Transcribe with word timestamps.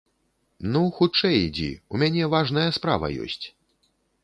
Ну, 0.75 0.79
хутчэй 0.99 1.35
ідзі, 1.41 1.69
у 1.93 2.03
мяне 2.05 2.23
важная 2.37 2.65
справа 2.81 3.13
ёсць! 3.29 3.41